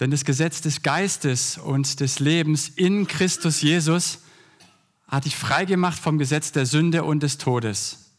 [0.00, 4.18] Denn das Gesetz des Geistes und des Lebens in Christus Jesus
[5.06, 8.10] hat dich freigemacht vom Gesetz der Sünde und des Todes.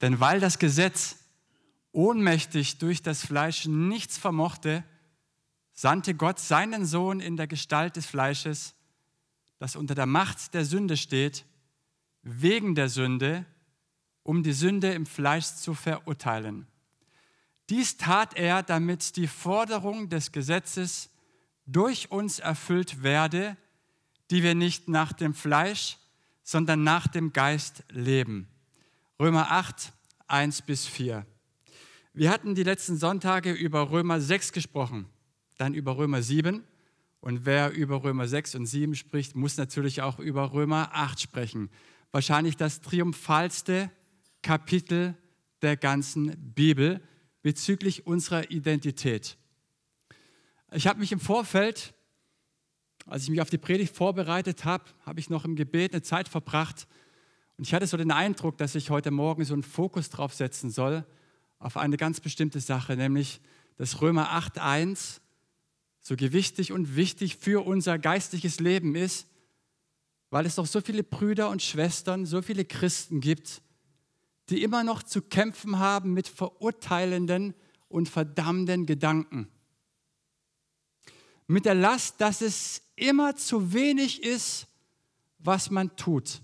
[0.00, 1.16] Denn weil das Gesetz
[1.92, 4.84] ohnmächtig durch das Fleisch nichts vermochte,
[5.72, 8.74] sandte Gott seinen Sohn in der Gestalt des Fleisches,
[9.58, 11.44] das unter der Macht der Sünde steht,
[12.22, 13.44] wegen der Sünde,
[14.22, 16.66] um die Sünde im Fleisch zu verurteilen.
[17.68, 21.10] Dies tat er, damit die Forderung des Gesetzes
[21.66, 23.56] durch uns erfüllt werde,
[24.30, 25.98] die wir nicht nach dem Fleisch,
[26.42, 28.48] sondern nach dem Geist leben.
[29.18, 29.92] Römer 8,
[30.28, 31.26] 1 bis 4.
[32.12, 35.06] Wir hatten die letzten Sonntage über Römer 6 gesprochen,
[35.58, 36.62] dann über Römer 7.
[37.20, 41.70] Und wer über Römer 6 und 7 spricht, muss natürlich auch über Römer 8 sprechen.
[42.12, 43.90] Wahrscheinlich das triumphalste
[44.42, 45.16] Kapitel
[45.62, 47.00] der ganzen Bibel
[47.46, 49.36] bezüglich unserer Identität.
[50.72, 51.94] Ich habe mich im Vorfeld
[53.06, 56.28] als ich mich auf die Predigt vorbereitet habe, habe ich noch im Gebet eine Zeit
[56.28, 56.88] verbracht
[57.56, 60.70] und ich hatte so den Eindruck, dass ich heute Morgen so einen Fokus drauf setzen
[60.70, 61.06] soll,
[61.60, 63.40] auf eine ganz bestimmte Sache, nämlich
[63.76, 65.20] dass Römer 8.1
[66.00, 69.28] so gewichtig und wichtig für unser geistliches Leben ist,
[70.30, 73.62] weil es doch so viele Brüder und Schwestern, so viele Christen gibt,
[74.50, 77.54] die immer noch zu kämpfen haben mit verurteilenden
[77.88, 79.48] und verdammenden Gedanken
[81.46, 84.66] mit der Last, dass es immer zu wenig ist,
[85.38, 86.40] was man tut.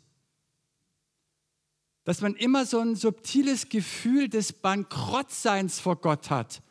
[2.05, 6.63] Dass man immer so ein subtiles Gefühl des Bankrottseins vor Gott hat.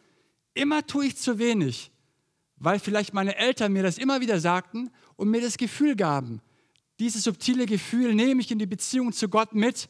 [0.54, 1.92] Immer tue ich zu wenig,
[2.58, 6.42] weil vielleicht meine Eltern mir das immer wieder sagten und mir das Gefühl gaben.
[7.00, 9.90] Dieses subtile Gefühl nehme ich in die Beziehung zu Gott mit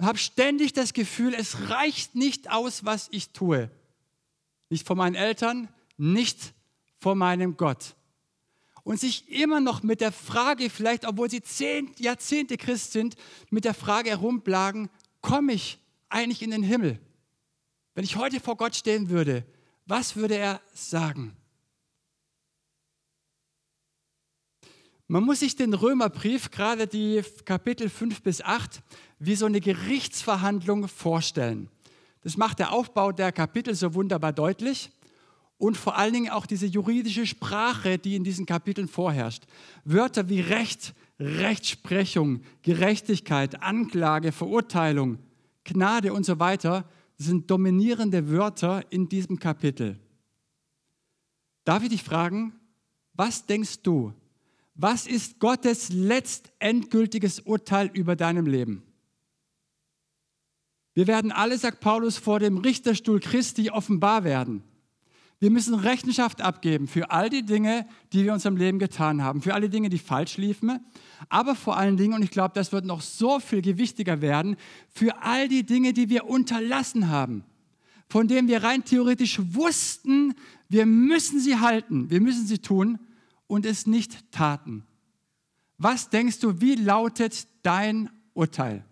[0.00, 3.70] und habe ständig das Gefühl, es reicht nicht aus, was ich tue.
[4.70, 6.54] Nicht von meinen Eltern, nicht
[7.00, 7.96] vor meinem Gott.
[8.82, 13.14] Und sich immer noch mit der Frage, vielleicht obwohl sie zehn Jahrzehnte Christ sind,
[13.50, 14.88] mit der Frage herumplagen,
[15.20, 16.98] komme ich eigentlich in den Himmel?
[17.94, 19.44] Wenn ich heute vor Gott stehen würde,
[19.84, 21.36] was würde er sagen?
[25.12, 28.80] Man muss sich den Römerbrief, gerade die Kapitel 5 bis 8,
[29.18, 31.68] wie so eine Gerichtsverhandlung vorstellen.
[32.22, 34.92] Das macht der Aufbau der Kapitel so wunderbar deutlich
[35.58, 39.46] und vor allen Dingen auch diese juridische Sprache, die in diesen Kapiteln vorherrscht.
[39.84, 45.18] Wörter wie Recht, Rechtsprechung, Gerechtigkeit, Anklage, Verurteilung,
[45.64, 46.88] Gnade und so weiter
[47.18, 49.98] sind dominierende Wörter in diesem Kapitel.
[51.64, 52.52] Darf ich dich fragen,
[53.14, 54.14] was denkst du?
[54.82, 58.82] Was ist Gottes letztendgültiges Urteil über deinem Leben?
[60.94, 64.62] Wir werden alle, sagt Paulus, vor dem Richterstuhl Christi offenbar werden.
[65.38, 69.42] Wir müssen Rechenschaft abgeben für all die Dinge, die wir in unserem Leben getan haben,
[69.42, 70.80] für alle Dinge, die falsch liefen,
[71.28, 74.56] aber vor allen Dingen, und ich glaube, das wird noch so viel gewichtiger werden,
[74.88, 77.44] für all die Dinge, die wir unterlassen haben,
[78.08, 80.32] von denen wir rein theoretisch wussten,
[80.70, 82.98] wir müssen sie halten, wir müssen sie tun
[83.50, 84.86] und es nicht taten.
[85.76, 88.84] Was denkst du, wie lautet dein Urteil?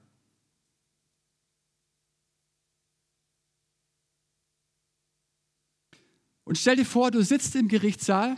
[6.43, 8.37] Und stell dir vor, du sitzt im Gerichtssaal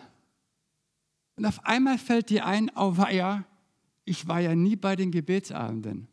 [1.37, 3.47] und auf einmal fällt dir ein, oh weia,
[4.05, 6.07] ich war ja nie bei den Gebetsabenden.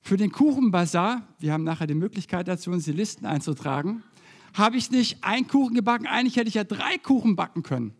[0.00, 4.04] Für den Kuchenbazar, wir haben nachher die Möglichkeit dazu, uns die Listen einzutragen,
[4.52, 7.96] habe ich nicht einen Kuchen gebacken, eigentlich hätte ich ja drei Kuchen backen können.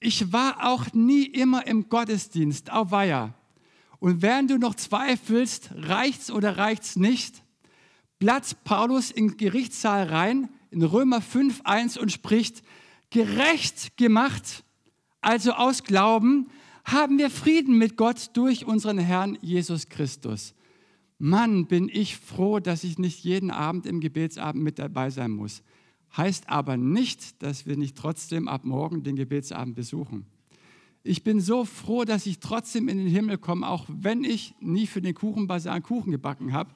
[0.00, 3.34] Ich war auch nie immer im Gottesdienst, auf Weiher.
[4.00, 7.42] Und während du noch zweifelst, reicht's oder reicht's nicht,
[8.18, 12.62] platzt Paulus in Gerichtssaal rein, in Römer 5, 1 und spricht,
[13.10, 14.64] gerecht gemacht,
[15.20, 16.48] also aus Glauben,
[16.84, 20.54] haben wir Frieden mit Gott durch unseren Herrn Jesus Christus.
[21.18, 25.62] Mann, bin ich froh, dass ich nicht jeden Abend im Gebetsabend mit dabei sein muss.
[26.16, 30.26] Heißt aber nicht, dass wir nicht trotzdem ab morgen den Gebetsabend besuchen.
[31.02, 34.86] Ich bin so froh, dass ich trotzdem in den Himmel komme, auch wenn ich nie
[34.86, 36.72] für den Kuchenbasar einen Kuchen gebacken habe,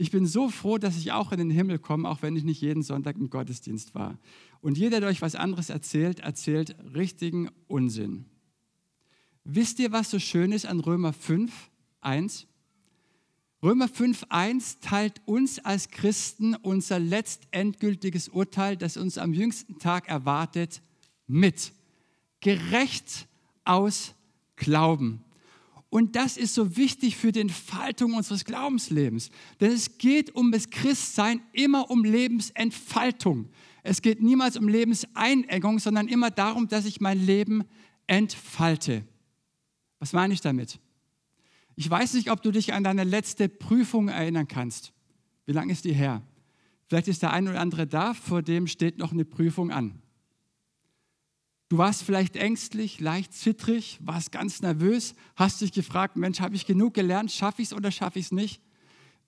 [0.00, 2.60] ich bin so froh, dass ich auch in den Himmel komme, auch wenn ich nicht
[2.60, 4.16] jeden Sonntag im Gottesdienst war.
[4.60, 8.24] Und jeder, der euch was anderes erzählt, erzählt richtigen Unsinn.
[9.42, 11.70] Wisst ihr, was so schön ist an Römer 5,
[12.00, 12.46] 1?
[13.60, 20.08] Römer 5, 1 teilt uns als Christen unser letztendgültiges Urteil, das uns am jüngsten Tag
[20.08, 20.80] erwartet,
[21.26, 21.72] mit.
[22.40, 23.26] Gerecht
[23.64, 24.14] aus
[24.54, 25.24] Glauben.
[25.90, 29.30] Und das ist so wichtig für die Entfaltung unseres Glaubenslebens.
[29.60, 33.48] Denn es geht um das Christsein immer um Lebensentfaltung.
[33.82, 37.64] Es geht niemals um Lebenseinengung, sondern immer darum, dass ich mein Leben
[38.06, 39.02] entfalte.
[39.98, 40.78] Was meine ich damit?
[41.80, 44.92] Ich weiß nicht, ob du dich an deine letzte Prüfung erinnern kannst.
[45.46, 46.22] Wie lange ist die her?
[46.88, 50.02] Vielleicht ist der ein oder andere da, vor dem steht noch eine Prüfung an.
[51.68, 56.66] Du warst vielleicht ängstlich, leicht zittrig, warst ganz nervös, hast dich gefragt, Mensch, habe ich
[56.66, 58.60] genug gelernt, schaffe ich es oder schaffe ich es nicht?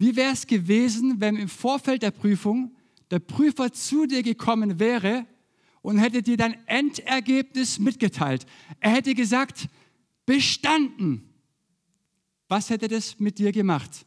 [0.01, 2.75] Wie wäre es gewesen, wenn im Vorfeld der Prüfung
[3.13, 5.25] der Prüfer zu dir gekommen wäre
[5.83, 8.45] und hätte dir dein Endergebnis mitgeteilt?
[8.81, 9.69] Er hätte gesagt,
[10.27, 11.30] bestanden.
[12.51, 14.05] Was hätte das mit dir gemacht?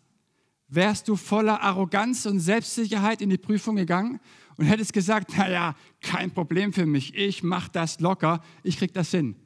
[0.67, 4.19] Wärst du voller Arroganz und Selbstsicherheit in die Prüfung gegangen
[4.57, 9.11] und hättest gesagt, naja, kein Problem für mich, ich mache das locker, ich krieg das
[9.11, 9.37] hin.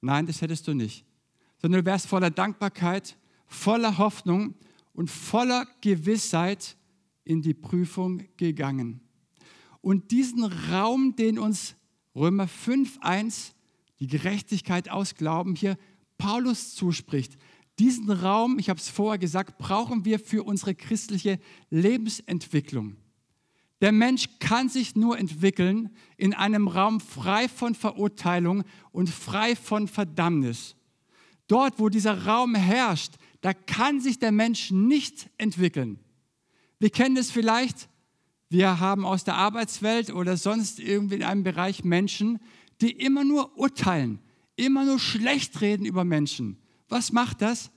[0.00, 1.06] Nein, das hättest du nicht.
[1.62, 3.16] Sondern du wärst voller Dankbarkeit,
[3.46, 4.56] voller Hoffnung
[4.94, 6.76] und voller Gewissheit
[7.22, 9.00] in die Prüfung gegangen.
[9.80, 11.76] Und diesen Raum, den uns
[12.16, 13.52] Römer 5.1,
[14.00, 15.78] die Gerechtigkeit aus Glauben hier
[16.18, 17.38] Paulus zuspricht,
[17.78, 21.38] diesen Raum, ich habe es vorher gesagt, brauchen wir für unsere christliche
[21.70, 22.96] Lebensentwicklung.
[23.80, 29.88] Der Mensch kann sich nur entwickeln in einem Raum frei von Verurteilung und frei von
[29.88, 30.76] Verdammnis.
[31.48, 35.98] Dort, wo dieser Raum herrscht, da kann sich der Mensch nicht entwickeln.
[36.78, 37.88] Wir kennen es vielleicht,
[38.48, 42.38] wir haben aus der Arbeitswelt oder sonst irgendwie in einem Bereich Menschen,
[42.80, 44.20] die immer nur urteilen,
[44.56, 46.56] immer nur schlecht reden über Menschen.
[46.94, 47.70] Was macht das?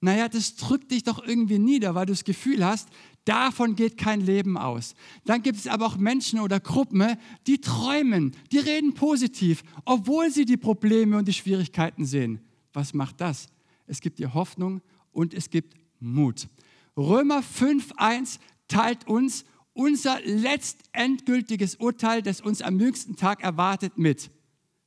[0.00, 2.88] Naja, das drückt dich doch irgendwie nieder, weil du das Gefühl hast,
[3.28, 4.94] Davon geht kein Leben aus.
[5.26, 10.46] Dann gibt es aber auch Menschen oder Gruppen, die träumen, die reden positiv, obwohl sie
[10.46, 12.40] die Probleme und die Schwierigkeiten sehen.
[12.72, 13.48] Was macht das?
[13.86, 14.80] Es gibt dir Hoffnung
[15.12, 16.48] und es gibt Mut.
[16.96, 24.30] Römer 5.1 teilt uns unser letztendgültiges Urteil, das uns am jüngsten Tag erwartet, mit.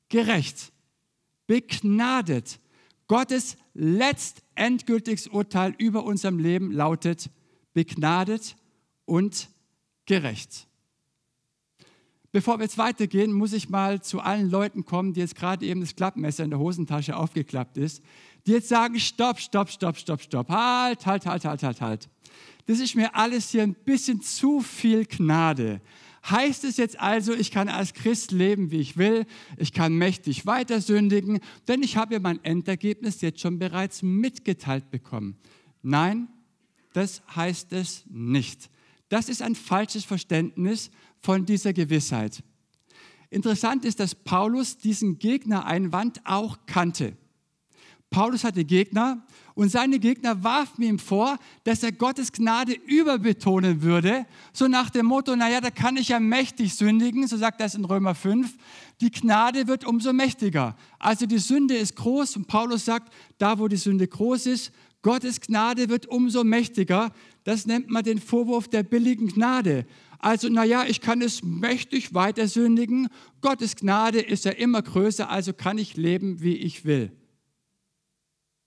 [0.09, 0.73] Gerecht,
[1.45, 2.59] begnadet.
[3.11, 7.29] Gottes letztendgültiges Urteil über unserem Leben lautet
[7.73, 8.55] begnadet
[9.03, 9.49] und
[10.05, 10.65] gerecht.
[12.31, 15.81] Bevor wir jetzt weitergehen, muss ich mal zu allen Leuten kommen, die jetzt gerade eben
[15.81, 18.01] das Klappmesser in der Hosentasche aufgeklappt ist,
[18.47, 22.09] die jetzt sagen, stopp, stopp, stopp, stopp, stopp, halt, halt, halt, halt, halt, halt.
[22.65, 25.81] Das ist mir alles hier ein bisschen zu viel Gnade.
[26.29, 29.25] Heißt es jetzt also, ich kann als Christ leben, wie ich will,
[29.57, 34.91] ich kann mächtig weiter sündigen, denn ich habe ja mein Endergebnis jetzt schon bereits mitgeteilt
[34.91, 35.35] bekommen.
[35.81, 36.27] Nein,
[36.94, 38.69] das heißt es nicht.
[39.09, 42.44] Das ist ein falsches Verständnis von dieser Gewissheit.
[43.31, 47.18] Interessant ist, dass Paulus diesen Gegnereinwand auch kannte.
[48.11, 49.25] Paulus hatte Gegner
[49.55, 55.05] und seine Gegner warfen ihm vor, dass er Gottes Gnade überbetonen würde, so nach dem
[55.05, 58.53] Motto, naja, da kann ich ja mächtig sündigen, so sagt es in Römer 5,
[58.99, 60.75] die Gnade wird umso mächtiger.
[60.99, 64.73] Also die Sünde ist groß und Paulus sagt, da wo die Sünde groß ist,
[65.03, 67.11] Gottes Gnade wird umso mächtiger.
[67.45, 69.85] Das nennt man den Vorwurf der billigen Gnade.
[70.19, 73.07] Also, naja, ich kann es mächtig weiter sündigen.
[73.41, 77.11] Gottes Gnade ist ja immer größer, also kann ich leben, wie ich will.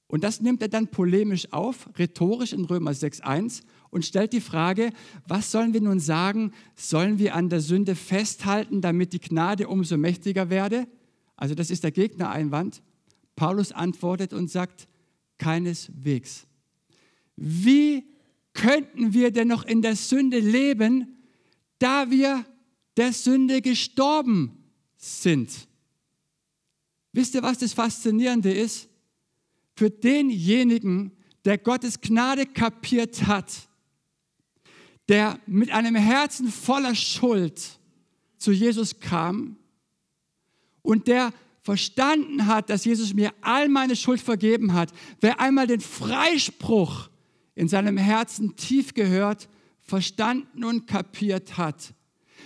[0.06, 4.92] Und das nimmt er dann polemisch auf, rhetorisch in Römer 6.1 und stellt die Frage,
[5.26, 6.52] was sollen wir nun sagen?
[6.74, 10.86] Sollen wir an der Sünde festhalten, damit die Gnade umso mächtiger werde?
[11.36, 12.82] Also das ist der Gegnereinwand.
[13.36, 14.88] Paulus antwortet und sagt,
[15.38, 16.46] Keineswegs.
[17.36, 18.04] Wie
[18.52, 21.18] könnten wir denn noch in der Sünde leben,
[21.78, 22.44] da wir
[22.96, 24.64] der Sünde gestorben
[24.96, 25.68] sind?
[27.12, 28.88] Wisst ihr, was das Faszinierende ist?
[29.74, 31.12] Für denjenigen,
[31.44, 33.52] der Gottes Gnade kapiert hat,
[35.08, 37.78] der mit einem Herzen voller Schuld
[38.38, 39.56] zu Jesus kam
[40.82, 45.80] und der verstanden hat, dass Jesus mir all meine Schuld vergeben hat, wer einmal den
[45.80, 47.08] Freispruch
[47.54, 49.48] in seinem Herzen tief gehört,
[49.80, 51.94] verstanden und kapiert hat,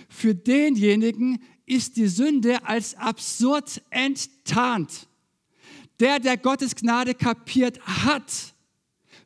[0.07, 5.08] für denjenigen ist die Sünde als absurd enttarnt.
[5.99, 8.53] Der, der Gottes Gnade kapiert hat,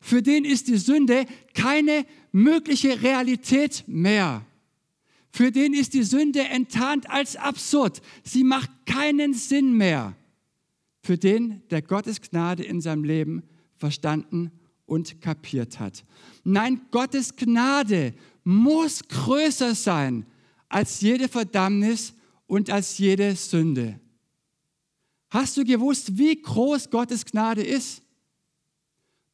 [0.01, 4.45] für den ist die Sünde keine mögliche Realität mehr.
[5.31, 8.01] Für den ist die Sünde enttarnt als absurd.
[8.23, 10.15] Sie macht keinen Sinn mehr.
[11.01, 13.43] Für den, der Gottes Gnade in seinem Leben
[13.77, 14.51] verstanden
[14.85, 16.03] und kapiert hat.
[16.43, 18.13] Nein, Gottes Gnade
[18.43, 20.25] muss größer sein
[20.69, 22.13] als jede Verdammnis
[22.45, 23.99] und als jede Sünde.
[25.33, 28.03] Hast du gewusst, wie groß Gottes Gnade ist?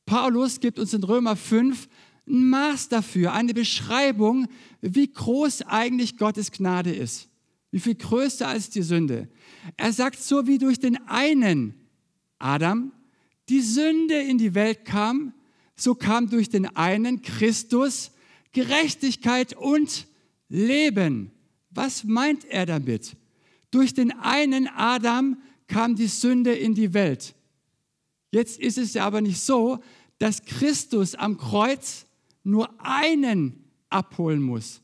[0.05, 1.89] Paulus gibt uns in Römer 5
[2.25, 4.47] ein Maß dafür, eine Beschreibung,
[4.79, 7.27] wie groß eigentlich Gottes Gnade ist.
[7.69, 9.27] Wie viel größer als die Sünde?
[9.75, 11.73] Er sagt, so wie durch den einen
[12.37, 12.93] Adam
[13.49, 15.33] die Sünde in die Welt kam,
[15.75, 18.11] so kam durch den einen Christus
[18.53, 20.07] Gerechtigkeit und
[20.47, 21.31] Leben.
[21.71, 23.17] Was meint er damit?
[23.69, 25.35] Durch den einen Adam
[25.69, 27.35] kam die Sünde in die Welt.
[28.31, 29.79] Jetzt ist es ja aber nicht so,
[30.17, 32.05] dass Christus am Kreuz
[32.43, 34.81] nur einen abholen muss,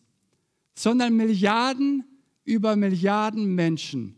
[0.75, 2.05] sondern Milliarden
[2.45, 4.15] über Milliarden Menschen.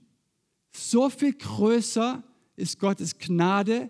[0.72, 2.24] So viel größer
[2.56, 3.90] ist Gottes Gnade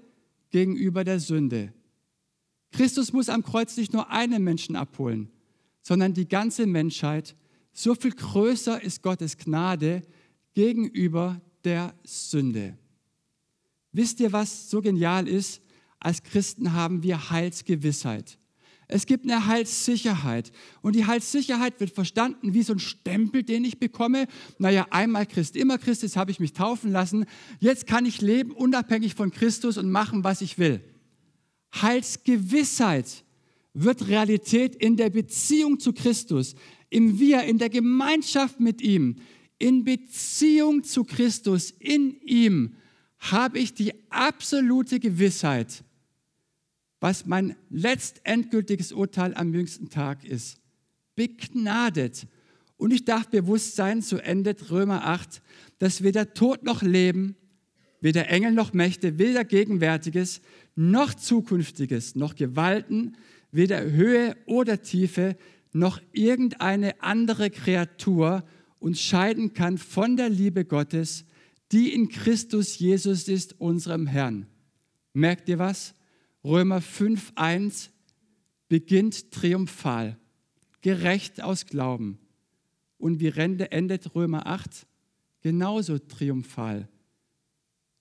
[0.51, 1.73] gegenüber der Sünde.
[2.71, 5.29] Christus muss am Kreuz nicht nur einen Menschen abholen,
[5.81, 7.35] sondern die ganze Menschheit.
[7.73, 10.03] So viel größer ist Gottes Gnade
[10.53, 12.77] gegenüber der Sünde.
[13.91, 15.61] Wisst ihr, was so genial ist?
[15.99, 18.37] Als Christen haben wir Heilsgewissheit.
[18.87, 20.51] Es gibt eine Heilssicherheit.
[20.81, 24.27] Und die Heilssicherheit wird verstanden wie so ein Stempel, den ich bekomme.
[24.59, 27.25] Naja, einmal Christ, immer Christ, jetzt habe ich mich taufen lassen.
[27.59, 30.81] Jetzt kann ich leben unabhängig von Christus und machen, was ich will.
[31.81, 33.25] Heilsgewissheit
[33.73, 36.55] wird Realität in der Beziehung zu Christus,
[36.89, 39.17] im Wir, in der Gemeinschaft mit ihm,
[39.59, 42.75] in Beziehung zu Christus, in ihm
[43.19, 45.83] habe ich die absolute Gewissheit,
[46.99, 50.57] was mein letztendgültiges Urteil am jüngsten Tag ist.
[51.15, 52.27] Begnadet.
[52.77, 55.41] Und ich darf bewusst sein, so endet Römer 8,
[55.79, 57.35] dass weder Tod noch Leben,
[58.01, 60.41] weder Engel noch Mächte, weder Gegenwärtiges
[60.75, 63.17] noch Zukünftiges, noch Gewalten,
[63.51, 65.35] weder Höhe oder Tiefe,
[65.73, 68.43] noch irgendeine andere Kreatur
[68.79, 71.25] uns scheiden kann von der Liebe Gottes,
[71.71, 74.47] die in Christus Jesus ist, unserem Herrn.
[75.13, 75.93] Merkt ihr was?
[76.43, 77.89] Römer 5.1
[78.69, 80.17] beginnt triumphal,
[80.81, 82.19] gerecht aus Glauben.
[82.97, 84.87] Und wie endet Römer 8?
[85.41, 86.87] Genauso triumphal.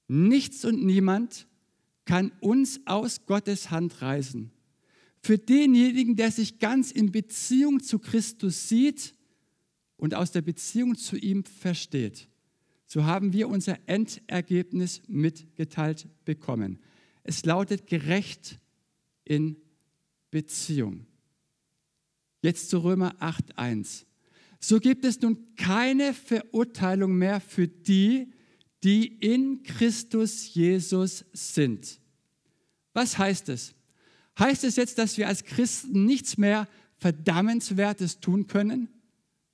[0.09, 1.47] Nichts und niemand
[2.05, 4.53] kann uns aus Gottes Hand reißen.
[5.21, 9.16] Für denjenigen, der sich ganz in Beziehung zu Christus sieht
[9.97, 12.29] und aus der Beziehung zu ihm versteht,
[12.87, 16.79] so haben wir unser Endergebnis mitgeteilt bekommen.
[17.25, 18.61] Es lautet gerecht
[19.25, 19.57] in
[20.31, 21.07] Beziehung.
[22.43, 24.05] Jetzt zu Römer 8.1.
[24.61, 28.33] So gibt es nun keine Verurteilung mehr für die,
[28.85, 32.01] die in Christus Jesus sind.
[32.93, 33.75] Was heißt es?
[34.39, 38.89] Heißt es jetzt, dass wir als Christen nichts mehr Verdammenswertes tun können?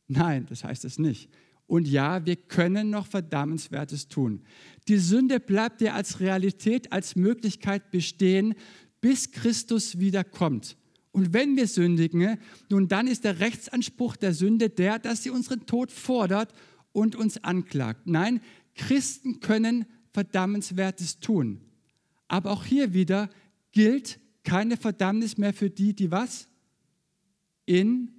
[0.09, 1.31] Nein, das heißt es nicht.
[1.67, 4.43] Und ja, wir können noch Verdammenswertes tun.
[4.89, 8.55] Die Sünde bleibt ja als Realität, als Möglichkeit bestehen,
[9.01, 10.77] bis Christus wiederkommt.
[11.13, 12.39] Und wenn wir sündigen,
[12.71, 16.53] nun dann ist der Rechtsanspruch der Sünde der, dass sie unseren Tod fordert
[16.93, 18.07] und uns anklagt.
[18.07, 18.41] Nein,
[18.75, 21.61] Christen können Verdammenswertes tun.
[22.29, 23.29] Aber auch hier wieder
[23.73, 26.49] gilt keine Verdammnis mehr für die, die was?
[27.67, 28.11] In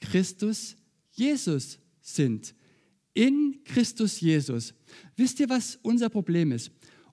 [0.00, 0.76] Christus
[1.12, 2.54] Jesus sind
[3.14, 4.74] in Christus Jesus.
[5.16, 6.70] Wisst ihr, was unser Problem ist?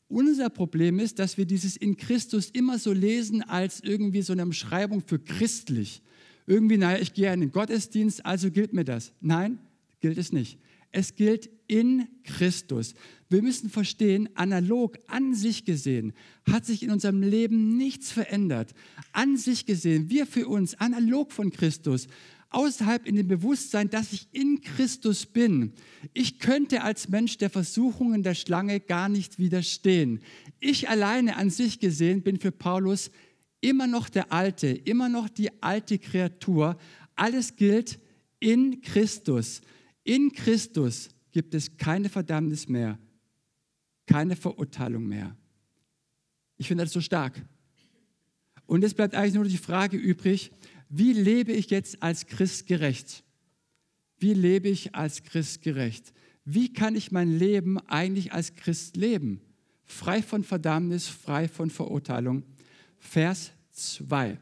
[0.07, 4.43] Unser Problem ist, dass wir dieses in Christus immer so lesen als irgendwie so eine
[4.43, 6.01] Umschreibung für christlich.
[6.45, 9.11] Irgendwie, naja, ich gehe in den Gottesdienst, also gilt mir das.
[9.19, 9.59] Nein,
[9.99, 10.59] gilt es nicht.
[10.91, 12.93] Es gilt in Christus.
[13.29, 16.13] Wir müssen verstehen, analog an sich gesehen
[16.49, 18.73] hat sich in unserem Leben nichts verändert.
[19.11, 22.07] An sich gesehen, wir für uns, analog von Christus,
[22.49, 25.73] außerhalb in dem Bewusstsein, dass ich in Christus bin.
[26.13, 30.21] Ich könnte als Mensch der Versuchungen der Schlange gar nicht widerstehen.
[30.59, 33.11] Ich alleine an sich gesehen bin für Paulus
[33.61, 36.77] immer noch der Alte, immer noch die alte Kreatur.
[37.15, 37.99] Alles gilt
[38.39, 39.61] in Christus.
[40.03, 42.97] In Christus gibt es keine Verdammnis mehr,
[44.05, 45.35] keine Verurteilung mehr.
[46.57, 47.45] Ich finde das so stark.
[48.65, 50.51] Und es bleibt eigentlich nur die Frage übrig,
[50.89, 53.23] wie lebe ich jetzt als Christ gerecht?
[54.19, 56.13] Wie lebe ich als Christ gerecht?
[56.45, 59.41] Wie kann ich mein Leben eigentlich als Christ leben?
[59.83, 62.43] Frei von Verdammnis, frei von Verurteilung.
[62.99, 64.37] Vers 2.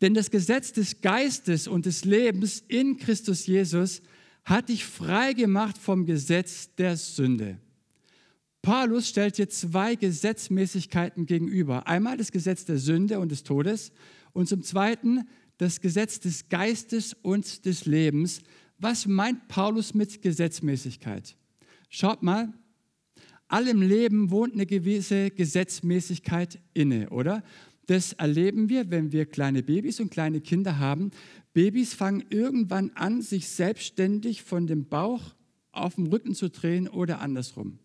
[0.00, 4.02] Denn das Gesetz des Geistes und des Lebens in Christus Jesus
[4.44, 7.58] hat dich frei gemacht vom Gesetz der Sünde.
[8.62, 11.86] Paulus stellt hier zwei Gesetzmäßigkeiten gegenüber.
[11.86, 13.92] Einmal das Gesetz der Sünde und des Todes
[14.32, 15.28] und zum Zweiten
[15.62, 18.40] das Gesetz des Geistes und des Lebens.
[18.78, 21.36] Was meint Paulus mit Gesetzmäßigkeit?
[21.88, 22.52] Schaut mal,
[23.46, 27.44] allem Leben wohnt eine gewisse Gesetzmäßigkeit inne, oder?
[27.86, 31.12] Das erleben wir, wenn wir kleine Babys und kleine Kinder haben.
[31.52, 35.36] Babys fangen irgendwann an, sich selbstständig von dem Bauch
[35.70, 37.78] auf dem Rücken zu drehen oder andersrum.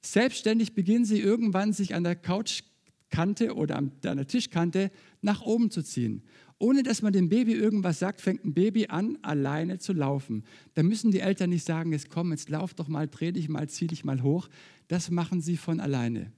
[0.00, 5.84] Selbstständig beginnen sie irgendwann, sich an der Couchkante oder an der Tischkante nach oben zu
[5.84, 6.24] ziehen.
[6.58, 10.44] Ohne dass man dem Baby irgendwas sagt, fängt ein Baby an, alleine zu laufen.
[10.74, 13.68] Da müssen die Eltern nicht sagen, jetzt komm, jetzt lauf doch mal, dreh dich mal,
[13.68, 14.48] zieh dich mal hoch.
[14.88, 16.32] Das machen sie von alleine.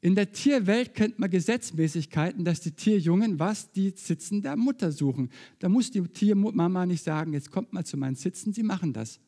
[0.00, 3.70] In der Tierwelt kennt man Gesetzmäßigkeiten, dass die Tierjungen was?
[3.70, 5.30] Die Sitzen der Mutter suchen.
[5.60, 9.20] Da muss die Tiermama nicht sagen, jetzt kommt mal zu meinen Sitzen, sie machen das.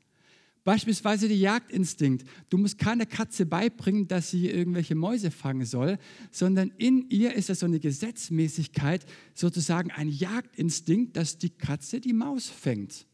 [0.65, 2.27] Beispielsweise der Jagdinstinkt.
[2.49, 5.99] Du musst keine Katze beibringen, dass sie irgendwelche Mäuse fangen soll,
[6.31, 9.05] sondern in ihr ist es so eine Gesetzmäßigkeit,
[9.35, 13.07] sozusagen ein Jagdinstinkt, dass die Katze die Maus fängt.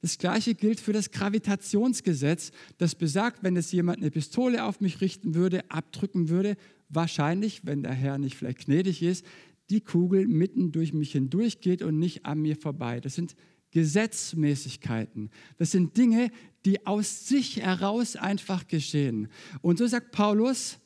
[0.00, 5.02] Das gleiche gilt für das Gravitationsgesetz, das besagt, wenn es jemand eine Pistole auf mich
[5.02, 6.56] richten würde, abdrücken würde,
[6.88, 9.26] wahrscheinlich, wenn der Herr nicht vielleicht gnädig ist,
[9.68, 13.00] die Kugel mitten durch mich hindurch geht und nicht an mir vorbei.
[13.00, 13.36] Das sind
[13.70, 15.30] Gesetzmäßigkeiten.
[15.58, 16.30] Das sind Dinge,
[16.64, 19.28] die aus sich heraus einfach geschehen.
[19.62, 20.78] Und so sagt Paulus,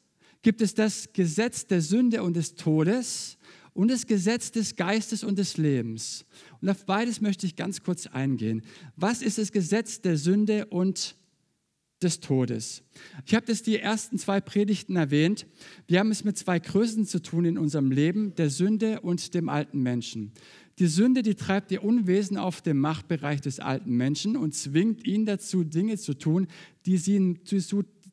[0.42, 3.38] gibt es das Gesetz der Sünde und des Todes
[3.72, 6.24] und das Gesetz des Geistes und des Lebens.
[6.60, 8.62] Und auf beides möchte ich ganz kurz eingehen.
[8.96, 11.16] Was ist das Gesetz der Sünde und
[12.02, 12.82] des Todes?
[13.26, 15.46] Ich habe das die ersten zwei Predigten erwähnt.
[15.88, 19.48] Wir haben es mit zwei Größen zu tun in unserem Leben, der Sünde und dem
[19.48, 20.32] alten Menschen.
[20.78, 25.24] Die Sünde, die treibt ihr Unwesen auf dem Machtbereich des alten Menschen und zwingt ihn
[25.24, 26.48] dazu, Dinge zu tun,
[26.84, 27.38] die sie,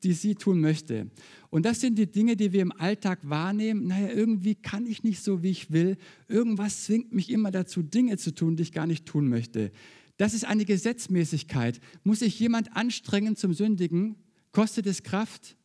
[0.04, 1.10] die sie tun möchte.
[1.50, 3.88] Und das sind die Dinge, die wir im Alltag wahrnehmen.
[3.88, 5.98] Naja, irgendwie kann ich nicht so, wie ich will.
[6.28, 9.72] Irgendwas zwingt mich immer dazu, Dinge zu tun, die ich gar nicht tun möchte.
[10.18, 11.82] Das ist eine Gesetzmäßigkeit.
[12.04, 14.18] Muss sich jemand anstrengen zum Sündigen?
[14.52, 15.58] Kostet es Kraft?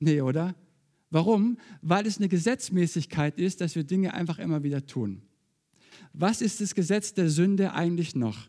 [0.00, 0.56] Nee, oder?
[1.10, 1.58] Warum?
[1.80, 5.22] Weil es eine Gesetzmäßigkeit ist, dass wir Dinge einfach immer wieder tun.
[6.12, 8.48] Was ist das Gesetz der Sünde eigentlich noch?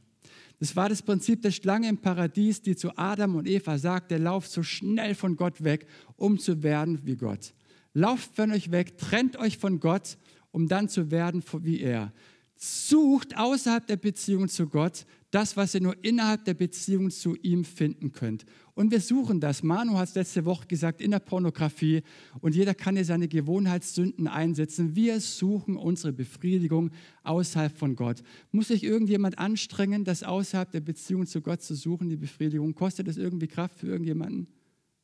[0.60, 4.52] Das war das Prinzip der Schlange im Paradies, die zu Adam und Eva sagte, lauft
[4.52, 7.54] so schnell von Gott weg, um zu werden wie Gott.
[7.94, 10.18] Lauft von euch weg, trennt euch von Gott,
[10.52, 12.14] um dann zu werden wie er.
[12.56, 17.64] Sucht außerhalb der Beziehung zu Gott das, was ihr nur innerhalb der Beziehung zu ihm
[17.64, 18.46] finden könnt.
[18.74, 19.64] Und wir suchen das.
[19.64, 22.04] Manu hat es letzte Woche gesagt, in der Pornografie.
[22.42, 24.96] Und jeder kann hier seine Gewohnheitssünden einsetzen.
[24.96, 26.92] Wir suchen unsere Befriedigung
[27.24, 28.24] außerhalb von Gott.
[28.52, 32.76] Muss sich irgendjemand anstrengen, das außerhalb der Beziehung zu Gott zu suchen, die Befriedigung?
[32.76, 34.48] Kostet das irgendwie Kraft für irgendjemanden?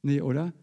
[0.02, 0.54] Nee, oder?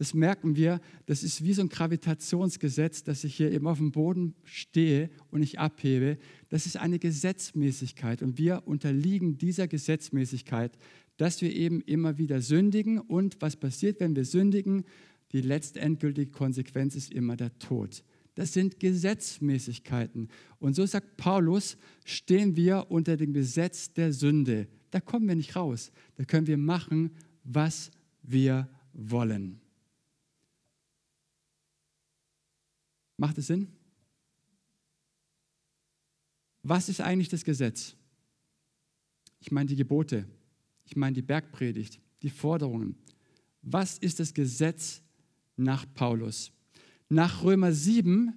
[0.00, 3.92] Das merken wir, das ist wie so ein Gravitationsgesetz, dass ich hier eben auf dem
[3.92, 6.16] Boden stehe und ich abhebe.
[6.48, 10.78] Das ist eine Gesetzmäßigkeit und wir unterliegen dieser Gesetzmäßigkeit,
[11.18, 12.98] dass wir eben immer wieder sündigen.
[12.98, 14.84] Und was passiert, wenn wir sündigen?
[15.32, 18.02] Die letztendgültige Konsequenz ist immer der Tod.
[18.36, 20.28] Das sind Gesetzmäßigkeiten.
[20.60, 24.66] Und so sagt Paulus, stehen wir unter dem Gesetz der Sünde.
[24.92, 25.92] Da kommen wir nicht raus.
[26.16, 27.10] Da können wir machen,
[27.44, 27.90] was
[28.22, 29.60] wir wollen.
[33.20, 33.68] Macht es Sinn?
[36.62, 37.94] Was ist eigentlich das Gesetz?
[39.40, 40.24] Ich meine die Gebote,
[40.86, 42.96] ich meine die Bergpredigt, die Forderungen.
[43.60, 45.02] Was ist das Gesetz
[45.58, 46.50] nach Paulus?
[47.10, 48.32] Nach Römer 7,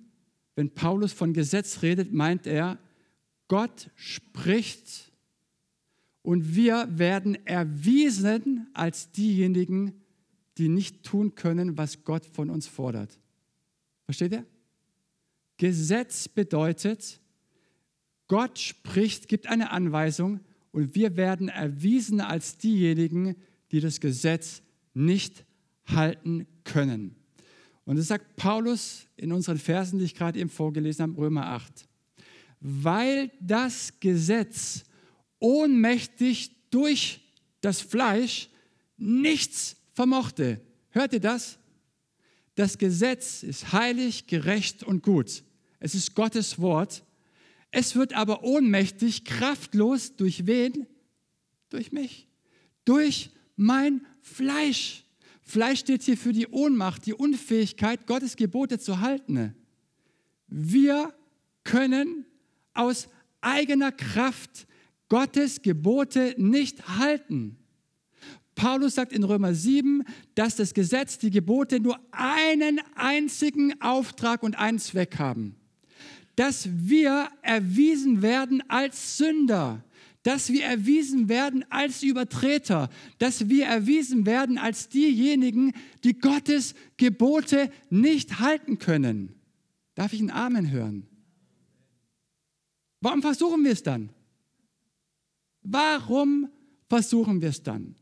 [0.56, 2.78] wenn Paulus von Gesetz redet, meint er,
[3.48, 5.14] Gott spricht
[6.24, 9.94] und wir werden erwiesen als diejenigen,
[10.58, 13.18] die nicht tun können, was Gott von uns fordert.
[14.04, 14.46] Versteht ihr?
[15.58, 17.20] Gesetz bedeutet,
[18.28, 20.40] Gott spricht, gibt eine Anweisung
[20.72, 23.36] und wir werden erwiesen als diejenigen,
[23.72, 24.62] die das Gesetz
[24.94, 25.46] nicht
[25.86, 27.16] halten können.
[27.86, 31.86] Und das sagt Paulus in unseren Versen, die ich gerade eben vorgelesen habe, Römer 8.
[32.60, 34.84] Weil das Gesetz
[35.40, 37.20] ohnmächtig durch
[37.60, 38.50] das Fleisch
[38.98, 40.62] nichts vermochte.
[40.90, 41.60] Hört ihr das?
[42.56, 45.44] Das Gesetz ist heilig, gerecht und gut.
[45.80, 47.04] Es ist Gottes Wort.
[47.72, 50.86] Es wird aber ohnmächtig, kraftlos durch wen?
[51.70, 52.28] Durch mich.
[52.86, 55.04] Durch mein Fleisch.
[55.42, 59.56] Fleisch steht hier für die Ohnmacht, die Unfähigkeit, Gottes Gebote zu halten.
[60.48, 61.14] Wir
[61.64, 62.26] können
[62.74, 63.10] aus
[63.42, 64.68] eigener Kraft
[65.10, 67.58] Gottes Gebote nicht halten.
[68.56, 70.04] Paulus sagt in Römer 7,
[70.36, 75.56] dass das Gesetz, die Gebote nur einen einzigen Auftrag und einen Zweck haben
[76.36, 79.84] dass wir erwiesen werden als Sünder,
[80.24, 82.90] dass wir erwiesen werden als Übertreter,
[83.20, 89.36] dass wir erwiesen werden als diejenigen, die Gottes Gebote nicht halten können.
[89.96, 91.06] Darf ich einen Amen hören?
[93.02, 94.10] Warum versuchen wir es dann?
[95.62, 96.50] Warum
[96.90, 97.96] versuchen wir es dann?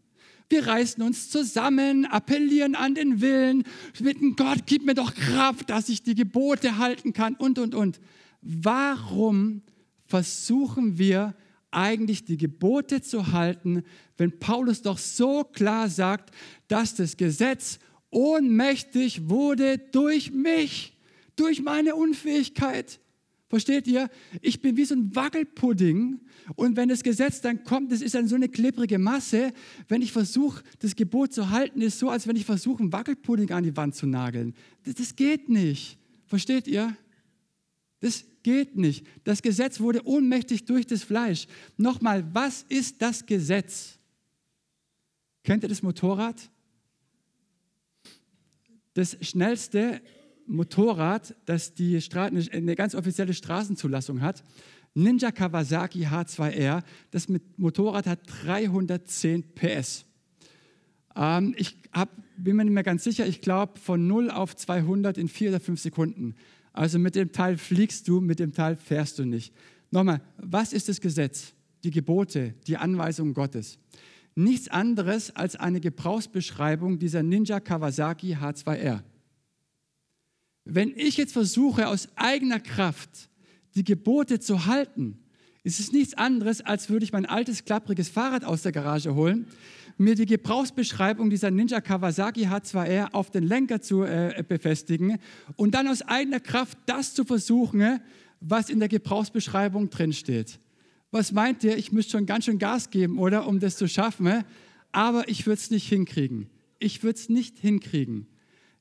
[0.51, 3.63] Wir reißen uns zusammen, appellieren an den Willen,
[3.97, 8.01] bitten Gott, gib mir doch Kraft, dass ich die Gebote halten kann und, und, und.
[8.41, 9.61] Warum
[10.03, 11.35] versuchen wir
[11.71, 13.83] eigentlich die Gebote zu halten,
[14.17, 16.35] wenn Paulus doch so klar sagt,
[16.67, 20.97] dass das Gesetz ohnmächtig wurde durch mich,
[21.37, 22.99] durch meine Unfähigkeit.
[23.51, 24.09] Versteht ihr?
[24.39, 26.21] Ich bin wie so ein Wackelpudding
[26.55, 29.51] und wenn das Gesetz dann kommt, das ist dann so eine klebrige Masse.
[29.89, 33.51] Wenn ich versuche, das Gebot zu halten, ist so, als wenn ich versuche, einen Wackelpudding
[33.51, 34.55] an die Wand zu nageln.
[34.85, 35.97] Das, das geht nicht.
[36.27, 36.95] Versteht ihr?
[37.99, 39.05] Das geht nicht.
[39.25, 41.45] Das Gesetz wurde ohnmächtig durch das Fleisch.
[41.75, 43.99] Nochmal, was ist das Gesetz?
[45.43, 46.49] Kennt ihr das Motorrad?
[48.93, 50.01] Das schnellste
[50.51, 54.43] Motorrad, das die eine ganz offizielle Straßenzulassung hat,
[54.93, 56.83] Ninja Kawasaki H2R.
[57.11, 60.05] Das Motorrad hat 310 PS.
[61.15, 65.17] Ähm, ich hab, bin mir nicht mehr ganz sicher, ich glaube von 0 auf 200
[65.17, 66.35] in 4 oder 5 Sekunden.
[66.73, 69.53] Also mit dem Teil fliegst du, mit dem Teil fährst du nicht.
[69.91, 71.53] Nochmal, was ist das Gesetz?
[71.83, 73.79] Die Gebote, die Anweisungen Gottes.
[74.35, 79.01] Nichts anderes als eine Gebrauchsbeschreibung dieser Ninja Kawasaki H2R.
[80.65, 83.29] Wenn ich jetzt versuche, aus eigener Kraft
[83.75, 85.17] die Gebote zu halten,
[85.63, 89.47] ist es nichts anderes, als würde ich mein altes, klappriges Fahrrad aus der Garage holen,
[89.97, 95.17] mir die Gebrauchsbeschreibung dieser Ninja Kawasaki H2R auf den Lenker zu äh, befestigen
[95.55, 97.99] und dann aus eigener Kraft das zu versuchen,
[98.39, 100.59] was in der Gebrauchsbeschreibung drinsteht.
[101.11, 101.77] Was meint ihr?
[101.77, 104.43] Ich müsste schon ganz schön Gas geben, oder, um das zu schaffen,
[104.91, 106.49] aber ich würde es nicht hinkriegen.
[106.79, 108.27] Ich würde es nicht hinkriegen.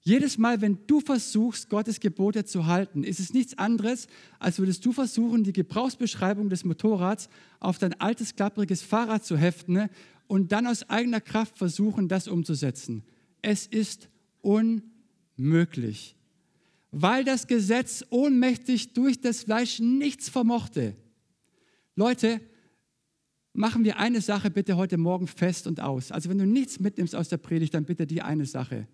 [0.03, 4.07] Jedes Mal, wenn du versuchst, Gottes Gebote zu halten, ist es nichts anderes,
[4.39, 7.29] als würdest du versuchen, die Gebrauchsbeschreibung des Motorrads
[7.61, 9.91] auf dein altes, klappriges Fahrrad zu heften
[10.27, 13.03] und dann aus eigener Kraft versuchen, das umzusetzen.
[13.43, 14.09] Es ist
[14.41, 16.17] unmöglich,
[16.91, 20.97] weil das Gesetz ohnmächtig durch das Fleisch nichts vermochte.
[21.95, 22.41] Leute,
[23.53, 26.11] machen wir eine Sache bitte heute Morgen fest und aus.
[26.11, 28.89] Also wenn du nichts mitnimmst aus der Predigt, dann bitte die eine Sache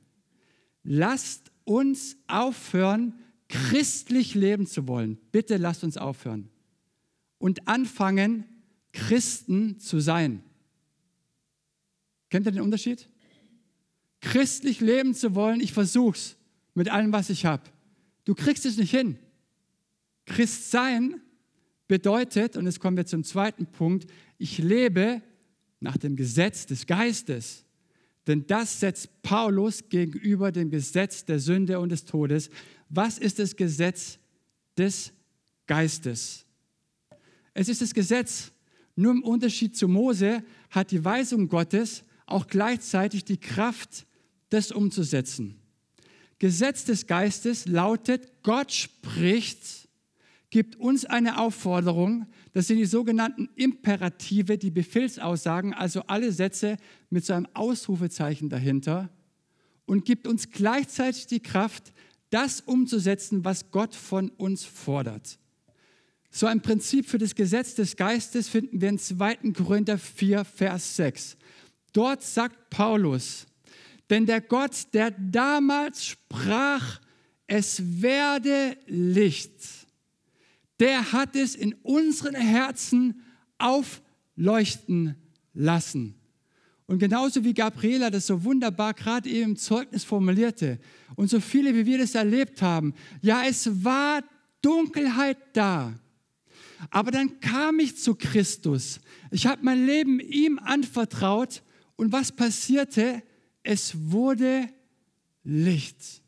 [0.87, 3.15] lasst uns aufhören,
[3.49, 5.19] christlich leben zu wollen.
[5.33, 6.49] Bitte lasst uns aufhören.
[7.39, 8.45] Und anfangen,
[8.93, 10.43] Christen zu sein.
[12.31, 13.09] Kennt ihr den Unterschied?
[14.21, 16.37] Christlich leben zu wollen, ich versuch's
[16.75, 17.63] mit allem, was ich habe.
[18.25, 19.19] Du kriegst es nicht hin.
[20.25, 21.21] Christ sein
[21.87, 25.23] bedeutet, und jetzt kommen wir zum zweiten Punkt, ich lebe
[25.79, 27.66] nach dem Gesetz des Geistes.
[28.27, 32.51] Denn das setzt Paulus gegenüber dem Gesetz der Sünde und des Todes.
[32.89, 34.19] Was ist das Gesetz
[34.77, 35.13] des
[35.67, 36.45] Geistes?
[37.55, 38.53] Es ist das Gesetz.
[38.97, 44.07] Nur im Unterschied zu Mose hat die Weisung Gottes auch gleichzeitig die Kraft,
[44.49, 45.57] das umzusetzen.
[46.39, 49.87] Gesetz des Geistes lautet, Gott spricht
[50.51, 52.27] gibt uns eine Aufforderung,
[52.57, 56.79] das sind die sogenannten Imperative, die Befehlsaussagen, also alle Sätze
[57.11, 59.11] mit so einem Ausrufezeichen dahinter
[59.85, 61.93] und gibt uns gleichzeitig die Kraft,
[62.31, 65.39] das umzusetzen, was Gott von uns fordert.
[66.31, 69.53] So ein Prinzip für das Gesetz des Geistes finden wir in 2.
[69.53, 71.37] Korinther 4, Vers 6.
[71.93, 73.47] Dort sagt Paulus,
[74.09, 77.03] denn der Gott, der damals sprach,
[77.47, 79.61] es werde Licht,
[80.81, 83.23] der hat es in unseren Herzen
[83.59, 85.17] aufleuchten
[85.55, 86.15] lassen.
[86.87, 90.79] Und genauso wie Gabriela das so wunderbar gerade eben im Zeugnis formulierte
[91.17, 94.23] und so viele wie wir das erlebt haben, ja, es war
[94.63, 95.95] Dunkelheit da.
[96.91, 99.01] Aber dann kam ich zu Christus.
[99.31, 101.63] Ich habe mein Leben ihm anvertraut
[101.97, 103.23] und was passierte?
[103.63, 104.69] Es wurde
[105.43, 106.23] Licht.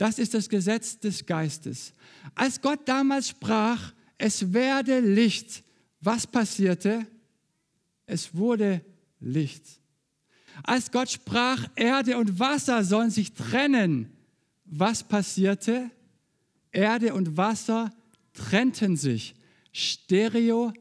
[0.00, 1.92] Das ist das Gesetz des Geistes.
[2.34, 5.62] Als Gott damals sprach, es werde Licht,
[6.00, 7.06] was passierte?
[8.06, 8.82] Es wurde
[9.20, 9.62] Licht.
[10.62, 14.10] Als Gott sprach, Erde und Wasser sollen sich trennen,
[14.64, 15.90] was passierte?
[16.72, 17.92] Erde und Wasser
[18.32, 19.34] trennten sich.
[19.70, 20.72] Stereotyp.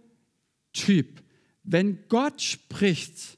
[1.63, 3.37] Wenn Gott spricht,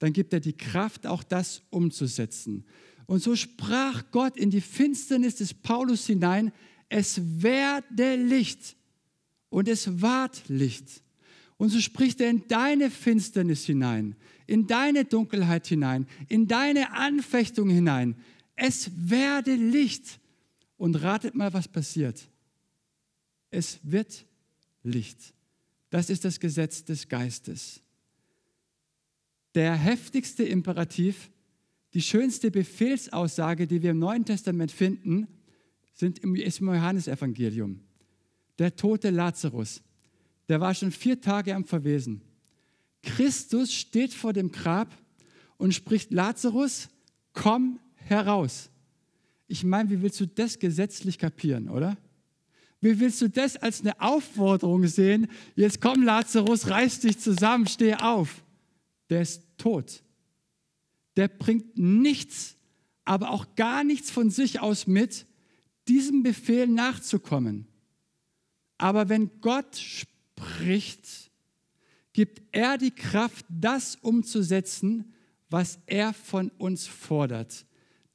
[0.00, 2.64] dann gibt er die Kraft, auch das umzusetzen.
[3.10, 6.52] Und so sprach Gott in die Finsternis des Paulus hinein,
[6.88, 8.76] es werde Licht
[9.48, 11.02] und es ward Licht.
[11.56, 14.14] Und so spricht er in deine Finsternis hinein,
[14.46, 18.14] in deine Dunkelheit hinein, in deine Anfechtung hinein.
[18.54, 20.20] Es werde Licht.
[20.76, 22.28] Und ratet mal, was passiert.
[23.50, 24.24] Es wird
[24.84, 25.34] Licht.
[25.90, 27.82] Das ist das Gesetz des Geistes.
[29.56, 31.28] der heftigste Imperativ,
[31.94, 35.26] die schönste Befehlsaussage, die wir im Neuen Testament finden,
[35.92, 37.80] sind im Johannesevangelium.
[38.58, 39.82] Der tote Lazarus,
[40.48, 42.22] der war schon vier Tage am Verwesen.
[43.02, 44.94] Christus steht vor dem Grab
[45.56, 46.88] und spricht, Lazarus,
[47.32, 48.70] komm heraus.
[49.48, 51.96] Ich meine, wie willst du das gesetzlich kapieren, oder?
[52.80, 55.28] Wie willst du das als eine Aufforderung sehen?
[55.54, 58.42] Jetzt komm, Lazarus, reiß dich zusammen, steh auf.
[59.10, 60.02] Der ist tot.
[61.16, 62.56] Der bringt nichts,
[63.04, 65.26] aber auch gar nichts von sich aus mit,
[65.88, 67.66] diesem Befehl nachzukommen.
[68.78, 71.30] Aber wenn Gott spricht,
[72.12, 75.12] gibt er die Kraft, das umzusetzen,
[75.48, 77.66] was er von uns fordert.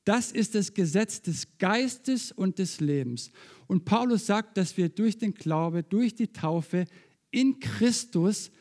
[0.06, 3.32] Das ist das Gesetz des Geistes und des Lebens.
[3.68, 6.86] Und Paulus sagt, dass wir durch den Glaube, durch die Taufe
[7.32, 8.52] in Christus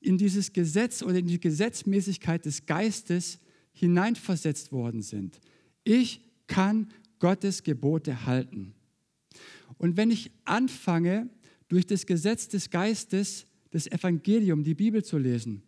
[0.00, 3.38] in dieses Gesetz oder in die Gesetzmäßigkeit des Geistes
[3.72, 5.40] hineinversetzt worden sind.
[5.84, 8.74] Ich kann Gottes Gebote halten.
[9.78, 11.28] Und wenn ich anfange,
[11.68, 15.62] durch das Gesetz des Geistes das Evangelium, die Bibel zu lesen,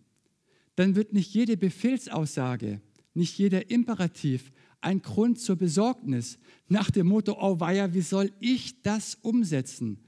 [0.76, 2.82] dann wird nicht jede Befehlsaussage,
[3.14, 6.38] nicht jeder Imperativ, ein Grund zur Besorgnis
[6.68, 9.98] nach dem Motto, oh weia, wie soll ich das umsetzen,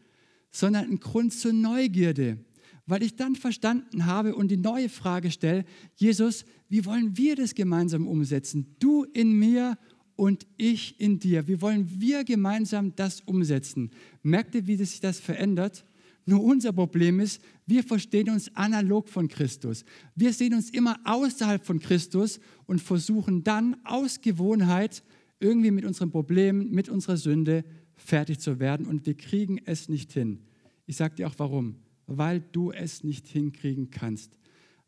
[0.51, 2.39] sondern ein Grund zur Neugierde,
[2.87, 5.65] weil ich dann verstanden habe und die neue Frage stelle,
[5.97, 8.77] Jesus, wie wollen wir das gemeinsam umsetzen?
[8.79, 9.77] Du in mir
[10.15, 11.47] und ich in dir.
[11.47, 13.91] Wie wollen wir gemeinsam das umsetzen?
[14.23, 15.85] Merkt ihr, wie sich das verändert?
[16.25, 19.85] Nur unser Problem ist, wir verstehen uns analog von Christus.
[20.17, 25.05] Wir sehen uns immer außerhalb von Christus und versuchen dann aus Gewohnheit
[25.39, 30.13] irgendwie mit unseren Problemen, mit unserer Sünde fertig zu werden und wir kriegen es nicht
[30.13, 30.41] hin.
[30.87, 31.77] Ich sage dir auch warum.
[32.07, 34.39] Weil du es nicht hinkriegen kannst.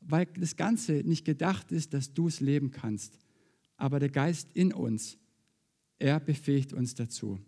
[0.00, 3.18] Weil das Ganze nicht gedacht ist, dass du es leben kannst.
[3.76, 5.18] Aber der Geist in uns,
[5.98, 7.40] er befähigt uns dazu.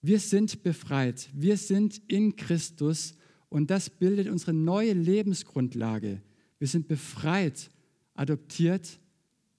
[0.00, 3.16] Wir sind befreit, wir sind in Christus
[3.48, 6.22] und das bildet unsere neue Lebensgrundlage.
[6.58, 7.70] Wir sind befreit,
[8.14, 9.00] adoptiert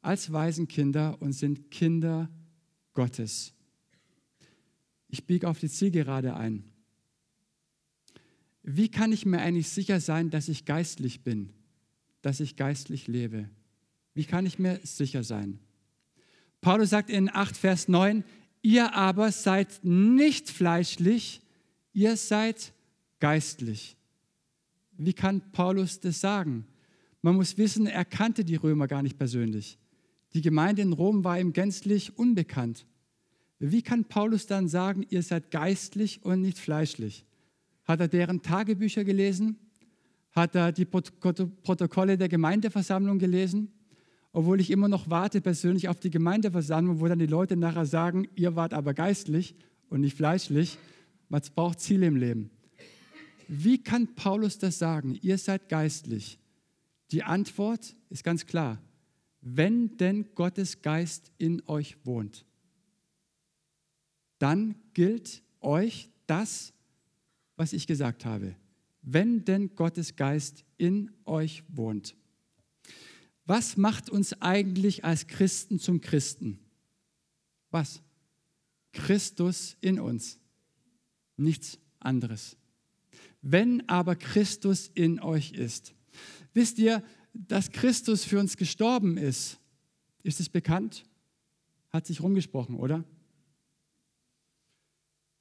[0.01, 2.29] als Waisenkinder und sind Kinder
[2.93, 3.53] Gottes.
[5.07, 6.68] Ich biege auf die Zielgerade ein.
[8.71, 11.49] Wie kann ich mir eigentlich sicher sein, dass ich geistlich bin,
[12.21, 13.49] dass ich geistlich lebe?
[14.13, 15.57] Wie kann ich mir sicher sein?
[16.61, 18.23] Paulus sagt in 8, Vers 9,
[18.61, 21.41] Ihr aber seid nicht fleischlich,
[21.93, 22.73] ihr seid
[23.19, 23.97] geistlich.
[24.97, 26.67] Wie kann Paulus das sagen?
[27.23, 29.79] Man muss wissen, er kannte die Römer gar nicht persönlich.
[30.35, 32.85] Die Gemeinde in Rom war ihm gänzlich unbekannt.
[33.57, 37.25] Wie kann Paulus dann sagen, ihr seid geistlich und nicht fleischlich?
[37.89, 39.57] Hat er deren Tagebücher gelesen?
[40.31, 43.73] Hat er die Protokolle der Gemeindeversammlung gelesen?
[44.31, 48.27] obwohl ich immer noch warte persönlich auf die Gemeindeversammlung, wo dann die Leute nachher sagen,
[48.35, 49.55] ihr wart aber geistlich
[49.89, 50.77] und nicht fleischlich.
[51.29, 52.51] Man braucht Ziele im Leben.
[53.47, 55.17] Wie kann Paulus das sagen?
[55.21, 56.39] Ihr seid geistlich.
[57.11, 58.79] Die Antwort ist ganz klar.
[59.41, 62.45] Wenn denn Gottes Geist in euch wohnt,
[64.37, 66.73] dann gilt euch das,
[67.59, 68.55] was ich gesagt habe.
[69.01, 72.15] Wenn denn Gottes Geist in euch wohnt.
[73.45, 76.59] Was macht uns eigentlich als Christen zum Christen?
[77.69, 78.01] Was?
[78.93, 80.39] Christus in uns.
[81.35, 82.55] Nichts anderes.
[83.41, 85.93] Wenn aber Christus in euch ist.
[86.53, 89.59] Wisst ihr, dass Christus für uns gestorben ist?
[90.23, 91.03] Ist es bekannt?
[91.89, 93.03] Hat sich rumgesprochen, oder?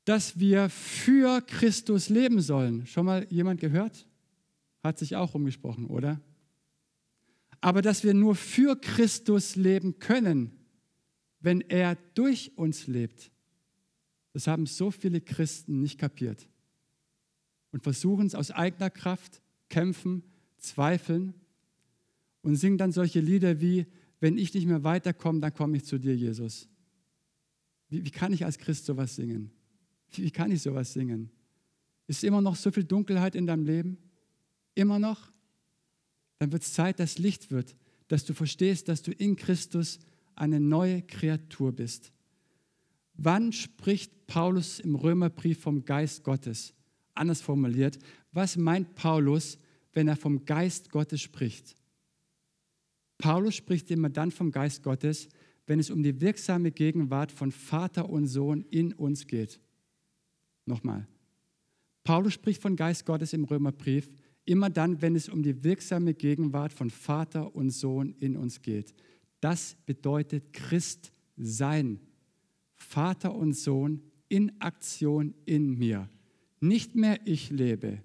[0.09, 2.87] Dass wir für Christus leben sollen.
[2.87, 4.07] Schon mal jemand gehört?
[4.83, 6.21] Hat sich auch rumgesprochen, oder?
[7.61, 10.53] aber dass wir nur für Christus leben können,
[11.40, 13.31] wenn er durch uns lebt.
[14.33, 16.49] Das haben so viele Christen nicht kapiert
[17.73, 20.23] und versuchen es aus eigener Kraft, kämpfen,
[20.59, 21.35] zweifeln
[22.42, 23.87] und singen dann solche Lieder wie,
[24.21, 26.68] wenn ich nicht mehr weiterkomme, dann komme ich zu dir, Jesus.
[27.88, 29.51] Wie, wie kann ich als Christ sowas singen?
[30.12, 31.31] Wie, kann ich sowas singen?
[32.07, 33.99] Ist immer noch so viel Dunkelheit in deinem Leben?
[34.75, 35.31] Immer noch?
[36.38, 37.75] dann wird es Zeit, dass Licht wird,
[38.09, 39.99] dass du verstehst, dass du in Christus
[40.35, 42.12] eine neue Kreatur bist.
[43.14, 46.75] Wann spricht Paulus im Römerbrief vom Geist Gottes?
[47.14, 47.99] Anders formuliert,
[48.33, 49.59] was meint Paulus,
[49.92, 51.75] wenn er vom Geist Gottes spricht?
[53.18, 55.29] Paulus spricht immer dann vom Geist Gottes,
[55.66, 59.61] wenn es um die wirksame Gegenwart von Vater und Sohn in uns geht.
[60.68, 61.09] Nochmal.
[62.04, 64.09] Paulus spricht von Geist Gottes im Römerbrief,
[64.48, 68.94] Immer dann, wenn es um die wirksame Gegenwart von Vater und Sohn in uns geht.
[69.40, 72.00] Das bedeutet Christ sein.
[72.74, 74.00] Vater und Sohn
[74.31, 76.09] in Aktion in mir.
[76.61, 78.00] Nicht mehr ich lebe,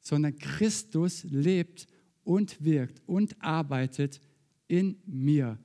[0.00, 1.86] sondern Christus lebt
[2.24, 4.20] und wirkt und arbeitet
[4.66, 5.56] in mir,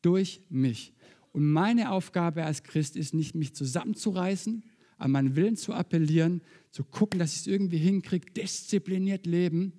[0.00, 0.94] durch mich.
[1.32, 4.64] Und meine Aufgabe als Christ ist nicht, mich zusammenzureißen,
[5.00, 9.72] an meinen Willen zu appellieren, zu gucken, dass ich es irgendwie hinkriege, diszipliniert leben.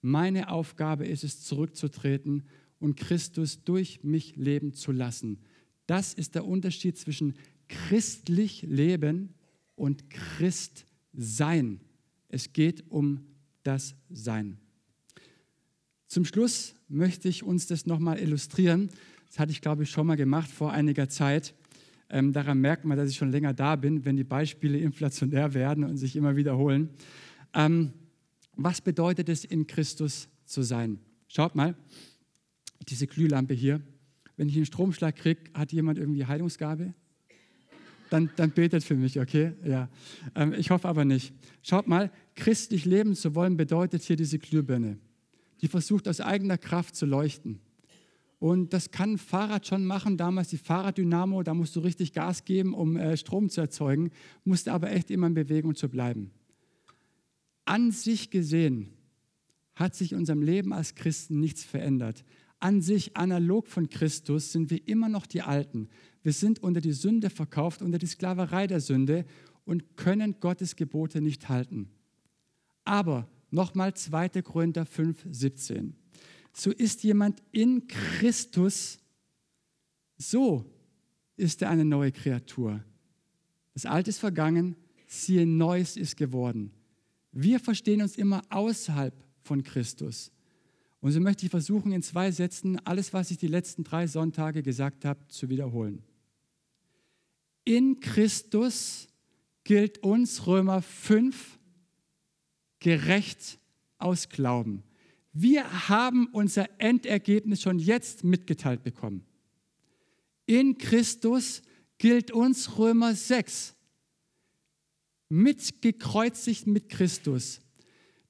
[0.00, 2.44] Meine Aufgabe ist es, zurückzutreten
[2.80, 5.38] und Christus durch mich leben zu lassen.
[5.86, 7.34] Das ist der Unterschied zwischen
[7.68, 9.34] christlich leben
[9.76, 11.80] und Christ sein.
[12.28, 13.26] Es geht um
[13.62, 14.58] das Sein.
[16.08, 18.90] Zum Schluss möchte ich uns das nochmal illustrieren.
[19.28, 21.54] Das hatte ich, glaube ich, schon mal gemacht vor einiger Zeit.
[22.12, 25.82] Ähm, daran merkt man, dass ich schon länger da bin, wenn die Beispiele inflationär werden
[25.82, 26.90] und sich immer wiederholen.
[27.54, 27.92] Ähm,
[28.54, 30.98] was bedeutet es, in Christus zu sein?
[31.26, 31.74] Schaut mal,
[32.86, 33.80] diese Glühlampe hier.
[34.36, 36.92] Wenn ich einen Stromschlag kriege, hat jemand irgendwie Heilungsgabe?
[38.10, 39.54] Dann, dann betet für mich, okay?
[39.64, 39.88] Ja.
[40.34, 41.32] Ähm, ich hoffe aber nicht.
[41.62, 44.98] Schaut mal, christlich leben zu wollen bedeutet hier diese Glühbirne.
[45.62, 47.60] Die versucht aus eigener Kraft zu leuchten.
[48.42, 50.16] Und das kann ein Fahrrad schon machen.
[50.16, 54.10] Damals die Fahrraddynamo, da musst du richtig Gas geben, um äh, Strom zu erzeugen,
[54.42, 56.32] musste aber echt immer in Bewegung zu bleiben.
[57.66, 58.88] An sich gesehen
[59.76, 62.24] hat sich in unserem Leben als Christen nichts verändert.
[62.58, 65.88] An sich, analog von Christus, sind wir immer noch die Alten.
[66.24, 69.24] Wir sind unter die Sünde verkauft, unter die Sklaverei der Sünde
[69.64, 71.90] und können Gottes Gebote nicht halten.
[72.84, 74.42] Aber nochmal 2.
[74.42, 75.94] Korinther 5, 17
[76.52, 78.98] so ist jemand in Christus,
[80.18, 80.64] so
[81.36, 82.84] ist er eine neue Kreatur.
[83.74, 86.72] Das Alte ist vergangen, siehe, Neues ist geworden.
[87.32, 90.30] Wir verstehen uns immer außerhalb von Christus.
[91.00, 94.62] Und so möchte ich versuchen, in zwei Sätzen alles, was ich die letzten drei Sonntage
[94.62, 96.04] gesagt habe, zu wiederholen.
[97.64, 99.08] In Christus
[99.64, 101.58] gilt uns Römer 5
[102.78, 103.58] gerecht
[103.98, 104.82] aus Glauben.
[105.32, 109.24] Wir haben unser Endergebnis schon jetzt mitgeteilt bekommen.
[110.44, 111.62] In Christus
[111.98, 113.74] gilt uns Römer 6.
[115.30, 117.60] Mitgekreuzigt mit Christus.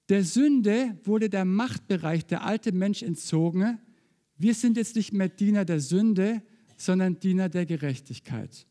[0.09, 3.81] Der Sünde wurde der Machtbereich, der alte Mensch entzogen.
[4.37, 6.43] Wir sind jetzt nicht mehr Diener der Sünde,
[6.77, 8.67] sondern Diener der Gerechtigkeit.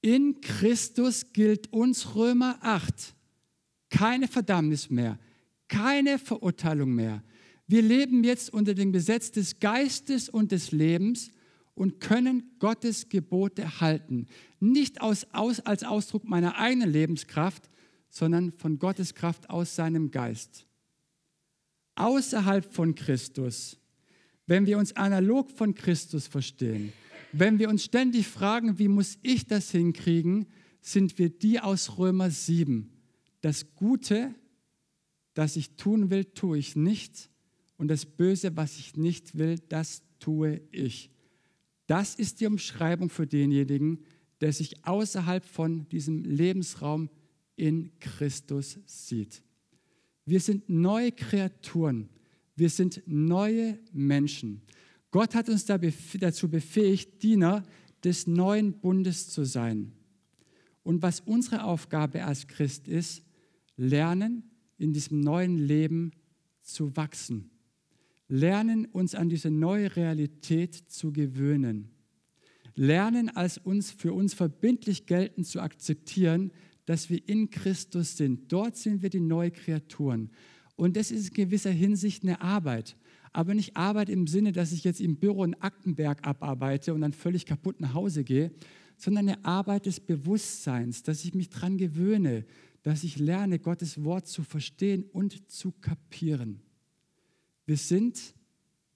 [0.00, 3.14] In Christus gilt uns Römer 8.
[3.88, 5.18] Keine Verdammnis mehr
[5.68, 7.22] keine Verurteilung mehr.
[7.66, 11.30] Wir leben jetzt unter dem Gesetz des Geistes und des Lebens
[11.74, 14.26] und können Gottes Gebote halten.
[14.60, 17.70] Nicht aus, aus, als Ausdruck meiner eigenen Lebenskraft,
[18.10, 20.66] sondern von Gottes Kraft aus seinem Geist.
[21.96, 23.78] Außerhalb von Christus,
[24.46, 26.92] wenn wir uns analog von Christus verstehen,
[27.32, 30.46] wenn wir uns ständig fragen, wie muss ich das hinkriegen,
[30.80, 32.92] sind wir die aus Römer 7.
[33.40, 34.34] Das Gute
[35.34, 37.28] das ich tun will, tue ich nicht.
[37.76, 41.10] Und das Böse, was ich nicht will, das tue ich.
[41.86, 43.98] Das ist die Umschreibung für denjenigen,
[44.40, 47.10] der sich außerhalb von diesem Lebensraum
[47.56, 49.42] in Christus sieht.
[50.24, 52.08] Wir sind neue Kreaturen.
[52.56, 54.62] Wir sind neue Menschen.
[55.10, 57.64] Gott hat uns dazu befähigt, Diener
[58.02, 59.92] des neuen Bundes zu sein.
[60.82, 63.22] Und was unsere Aufgabe als Christ ist,
[63.76, 66.12] lernen, in diesem neuen Leben
[66.62, 67.50] zu wachsen.
[68.28, 71.90] Lernen, uns an diese neue Realität zu gewöhnen.
[72.74, 76.50] Lernen, als uns für uns verbindlich geltend zu akzeptieren,
[76.86, 78.52] dass wir in Christus sind.
[78.52, 80.30] Dort sind wir die neue Kreaturen.
[80.76, 82.96] Und das ist in gewisser Hinsicht eine Arbeit.
[83.32, 87.12] Aber nicht Arbeit im Sinne, dass ich jetzt im Büro einen Aktenberg abarbeite und dann
[87.12, 88.52] völlig kaputt nach Hause gehe,
[88.96, 92.44] sondern eine Arbeit des Bewusstseins, dass ich mich daran gewöhne,
[92.84, 96.60] dass ich lerne, Gottes Wort zu verstehen und zu kapieren.
[97.64, 98.34] Wir sind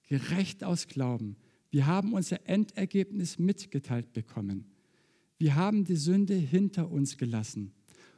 [0.07, 1.37] gerecht aus Glauben.
[1.71, 4.67] Wir haben unser Endergebnis mitgeteilt bekommen.
[5.39, 7.73] Wir haben die Sünde hinter uns gelassen.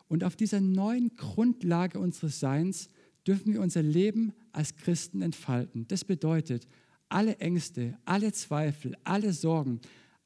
[0.08, 2.88] Und auf dieser neuen Grundlage unseres Seins
[3.24, 5.86] dürfen wir unser Leben als Christen entfalten.
[5.86, 6.66] Das bedeutet,
[7.08, 9.80] alle Ängste, alle Zweifel, alle Sorgen,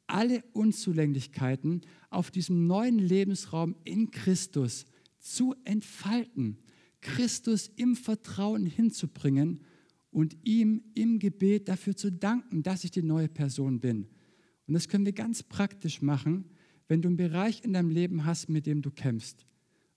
[0.07, 4.87] alle Unzulänglichkeiten auf diesem neuen Lebensraum in Christus
[5.25, 6.59] zu entfalten,
[7.01, 9.61] Christus im Vertrauen hinzubringen
[10.11, 14.07] und ihm im Gebet dafür zu danken, dass ich die neue Person bin.
[14.66, 16.45] Und das können wir ganz praktisch machen,
[16.89, 19.47] wenn du einen Bereich in deinem Leben hast, mit dem du kämpfst,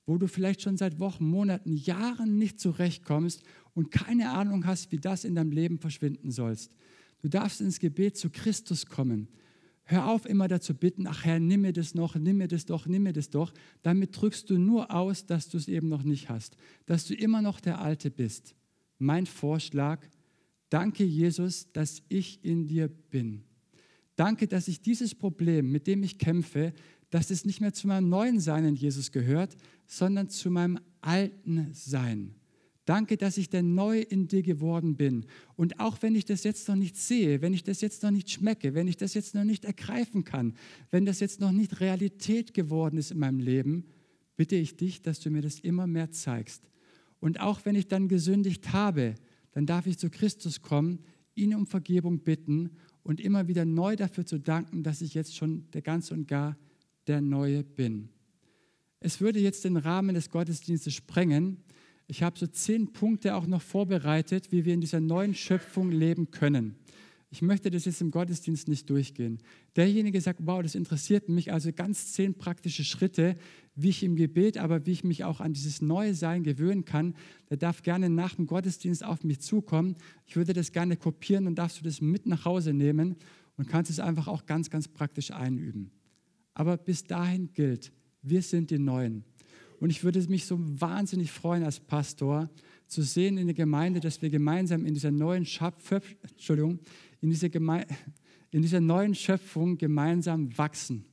[0.06, 4.98] wo du vielleicht schon seit Wochen, Monaten, Jahren nicht zurechtkommst und keine Ahnung hast, wie
[4.98, 6.72] das in deinem Leben verschwinden sollst.
[7.22, 9.28] Du darfst ins Gebet zu Christus kommen.
[9.90, 12.88] Hör auf, immer dazu bitten, ach Herr, nimm mir das noch, nimm mir das doch,
[12.88, 13.54] nimm mir das doch.
[13.84, 17.42] Damit drückst du nur aus, dass du es eben noch nicht hast, dass du immer
[17.42, 18.54] noch der Alte bist.
[19.00, 20.06] Mein Vorschlag,
[20.70, 23.44] danke Jesus, dass ich in dir bin.
[24.18, 26.74] Danke, dass ich dieses Problem, mit dem ich kämpfe,
[27.10, 31.70] dass es nicht mehr zu meinem neuen Sein in Jesus gehört, sondern zu meinem alten
[31.72, 32.36] Sein.
[32.88, 35.26] Danke, dass ich der neu in dir geworden bin.
[35.58, 38.30] Und auch wenn ich das jetzt noch nicht sehe, wenn ich das jetzt noch nicht
[38.30, 40.54] schmecke, wenn ich das jetzt noch nicht ergreifen kann,
[40.90, 43.84] wenn das jetzt noch nicht Realität geworden ist in meinem Leben,
[44.38, 46.64] bitte ich dich, dass du mir das immer mehr zeigst.
[47.20, 49.16] Und auch wenn ich dann gesündigt habe,
[49.52, 51.00] dann darf ich zu Christus kommen,
[51.36, 52.70] ihn um Vergebung bitten
[53.04, 56.58] und immer wieder neu dafür zu danken, dass ich jetzt schon der ganz und gar
[57.08, 58.08] der Neue bin.
[59.02, 61.58] Es würde jetzt den Rahmen des Gottesdienstes sprengen,
[62.08, 66.32] ich habe so zehn Punkte auch noch vorbereitet, wie wir in dieser neuen Schöpfung leben
[66.32, 66.76] können.
[67.30, 69.40] Ich möchte das jetzt im Gottesdienst nicht durchgehen.
[69.76, 73.36] Derjenige sagt, wow, das interessiert mich, also ganz zehn praktische Schritte,
[73.76, 77.16] wie ich im Gebet, aber wie ich mich auch an dieses neue Sein gewöhnen kann,
[77.50, 79.98] der darf gerne nach dem Gottesdienst auf mich zukommen.
[80.26, 83.18] Ich würde das gerne kopieren und darfst du das mit nach Hause nehmen
[83.58, 85.92] und kannst es einfach auch ganz, ganz praktisch einüben.
[86.54, 87.92] Aber bis dahin gilt,
[88.22, 89.26] wir sind die Neuen.
[89.80, 92.50] Und ich würde mich so wahnsinnig freuen als Pastor
[92.88, 96.80] zu sehen in der Gemeinde, dass wir gemeinsam in dieser neuen Schöpfung, Entschuldigung,
[97.22, 97.50] in dieser,
[98.52, 101.06] in dieser neuen Schöpfung gemeinsam wachsen.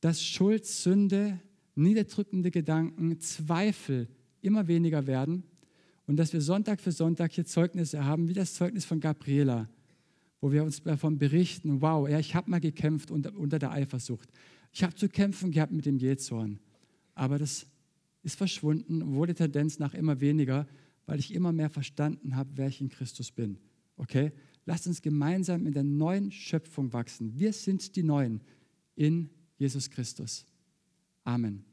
[0.00, 1.40] Dass Schuld, Sünde,
[1.74, 4.08] niederdrückende Gedanken, Zweifel
[4.40, 5.42] immer weniger werden
[6.06, 9.68] und dass wir Sonntag für Sonntag hier Zeugnisse haben, wie das Zeugnis von Gabriela,
[10.40, 14.28] wo wir uns davon berichten, wow, ja, ich habe mal gekämpft unter, unter der Eifersucht.
[14.72, 16.60] Ich habe zu kämpfen gehabt mit dem Jezorn
[17.14, 17.66] aber das
[18.22, 20.66] ist verschwunden, wurde Tendenz nach immer weniger,
[21.06, 23.58] weil ich immer mehr verstanden habe, wer ich in Christus bin.
[23.96, 24.32] Okay?
[24.64, 27.36] Lasst uns gemeinsam in der neuen Schöpfung wachsen.
[27.36, 28.40] Wir sind die Neuen
[28.94, 30.46] in Jesus Christus.
[31.24, 31.71] Amen.